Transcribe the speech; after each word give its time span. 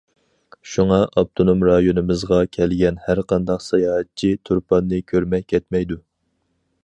شۇڭا 0.75 0.97
ئاپتونوم 1.05 1.65
رايونىمىزغا 1.67 2.39
كەلگەن 2.57 2.97
ھەر 3.09 3.21
قانداق 3.33 3.63
ساياھەتچى 3.65 4.33
تۇرپاننى 4.49 5.03
كۆرمەي 5.13 5.49
كەتمەيدۇ. 5.55 6.01